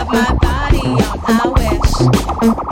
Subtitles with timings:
[0.00, 1.42] of my body on my
[2.58, 2.71] wish.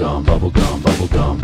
[0.00, 1.40] Gum, bubble gum,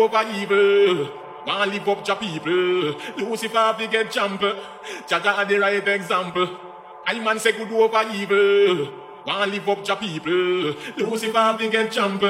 [0.00, 1.10] over evil.
[1.46, 2.94] Want live up your people.
[3.16, 4.42] Lucifer fi get jump.
[4.42, 6.48] Are the right example.
[7.06, 8.92] I man say good over evil.
[9.26, 10.74] Want live up your people.
[10.96, 12.22] Lucifer fi get jump.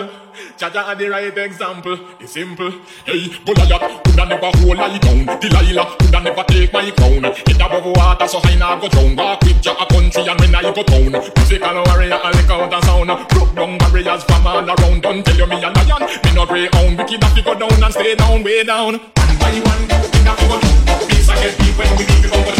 [0.58, 1.98] Jaja the right example.
[2.20, 2.72] It's simple.
[3.04, 5.26] Hey, Goliath coulda never hold I down.
[5.40, 7.22] Delilah coulda never take my crown.
[7.22, 9.16] Head above water so high now go drown.
[9.16, 11.12] Walk with Jah a country and when I go town.
[11.12, 13.10] Musical warrior and lick out a sound.
[13.28, 15.02] Broke down barriers from all around.
[15.02, 16.02] Don't tell you me a lion.
[16.24, 16.98] Me no greyhound.
[16.98, 18.94] Wicked have to go down and stay down, way down.
[18.94, 21.08] One by one, we have to go down.
[21.08, 22.54] Peace I get deep when we leave it over.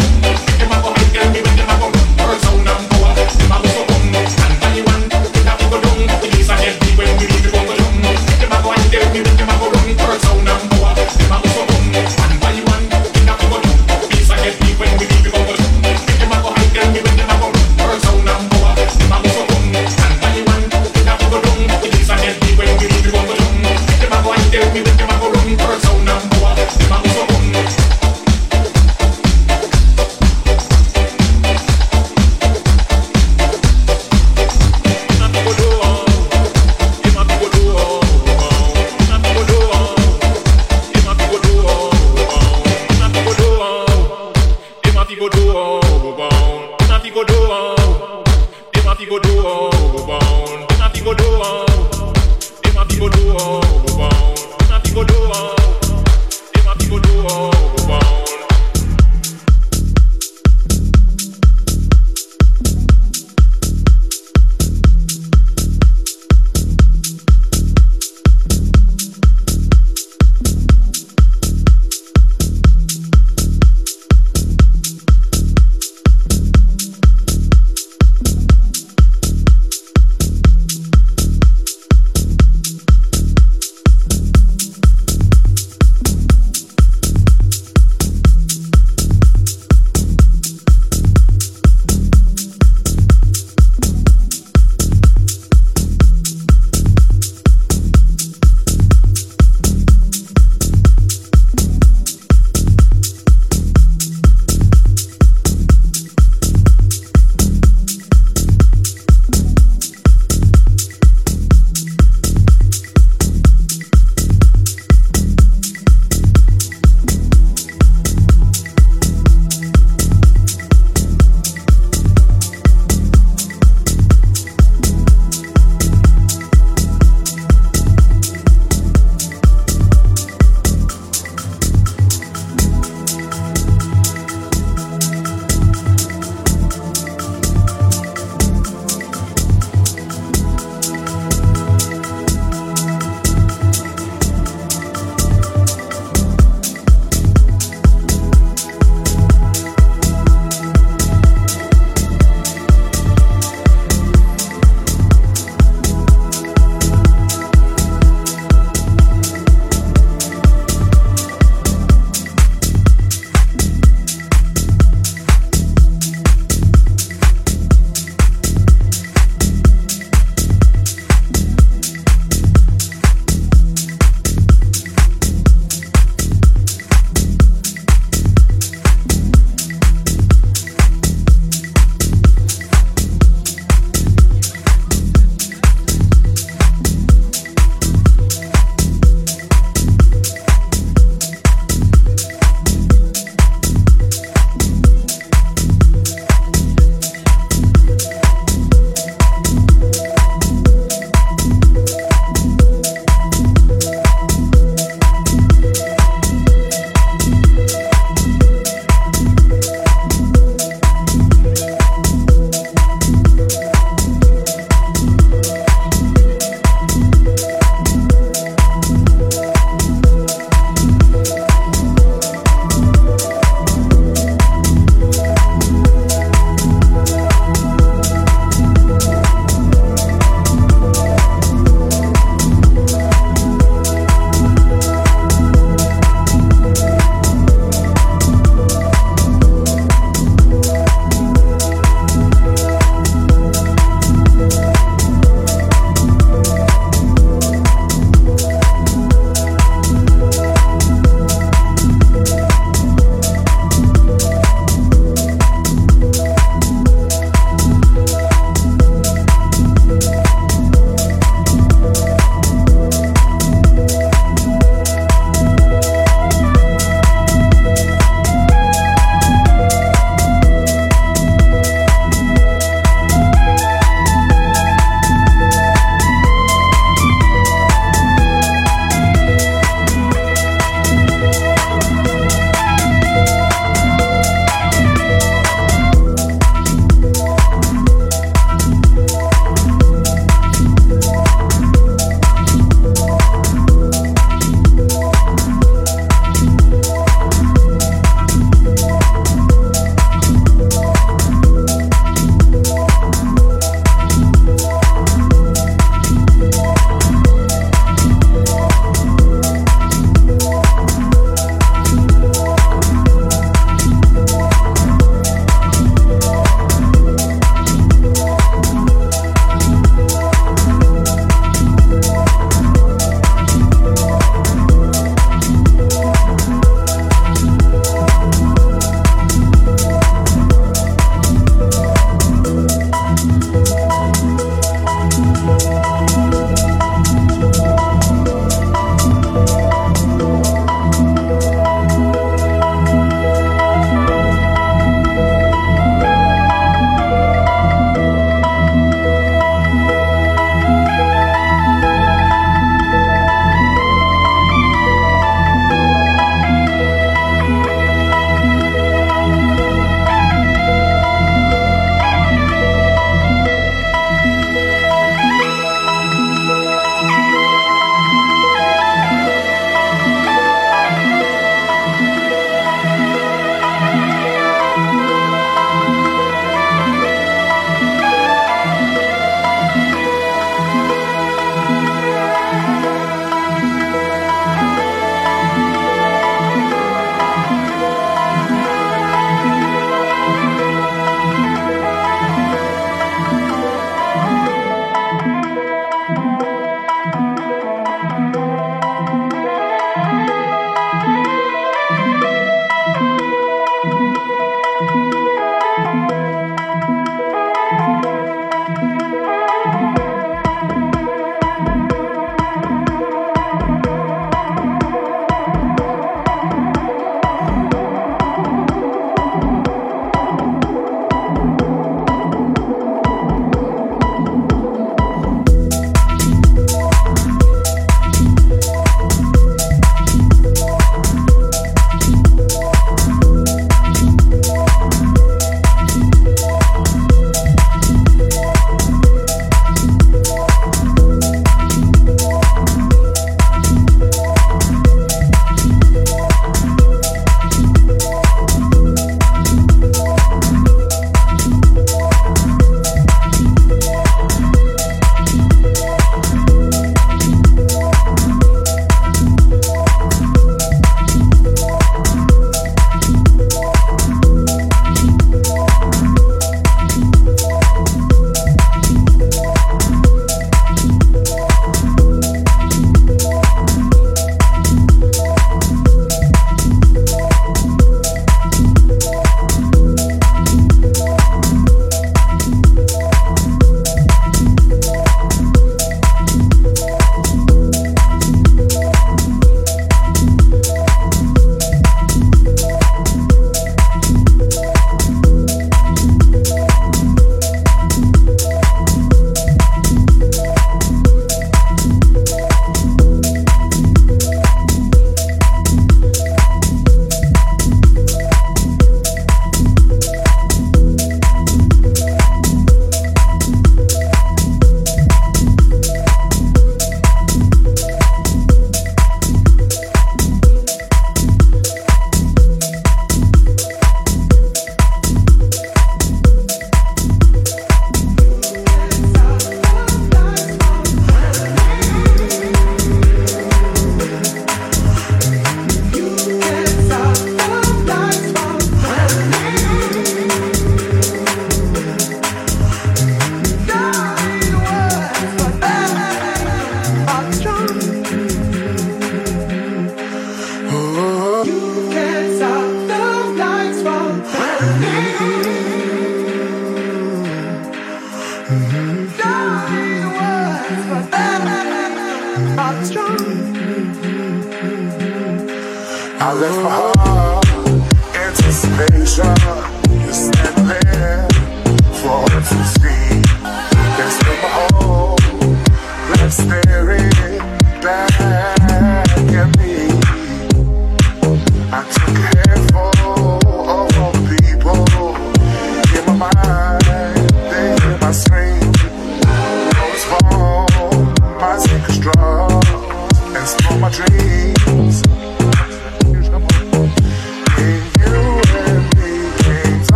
[0.57, 1.87] Them a go hide, tell me when them a go.
[2.17, 2.90] Burn sound and